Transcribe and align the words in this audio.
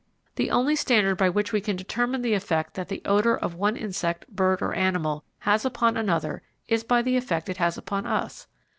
The 0.35 0.49
only 0.49 0.75
standard 0.75 1.13
by 1.19 1.29
which 1.29 1.53
we 1.53 1.61
can 1.61 1.75
determine 1.75 2.23
the 2.23 2.33
effect 2.33 2.73
that 2.73 2.87
the 2.87 3.03
odour 3.05 3.37
of 3.37 3.53
one 3.53 3.77
insect, 3.77 4.27
bird, 4.35 4.59
or 4.59 4.73
animal 4.73 5.23
has 5.41 5.63
upon 5.63 5.95
another 5.95 6.41
is 6.67 6.83
by 6.83 7.03
the 7.03 7.17
effect 7.17 7.49
it 7.49 7.57
has 7.57 7.77
upon 7.77 8.07
us. 8.07 8.47